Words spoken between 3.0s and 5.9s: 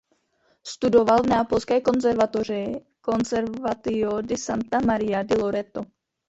"Conservatorio di Santa Maria di Loreto".